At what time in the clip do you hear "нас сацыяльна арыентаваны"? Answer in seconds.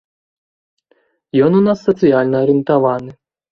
1.67-3.11